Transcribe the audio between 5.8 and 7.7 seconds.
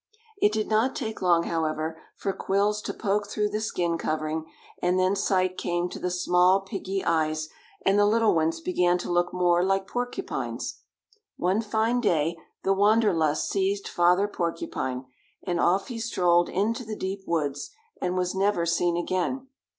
to the small, piggy eyes,